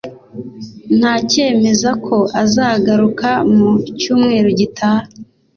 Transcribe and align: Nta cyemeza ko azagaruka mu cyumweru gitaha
Nta 0.97 1.13
cyemeza 1.31 1.89
ko 2.05 2.17
azagaruka 2.43 3.29
mu 3.55 3.71
cyumweru 3.99 4.49
gitaha 4.59 5.07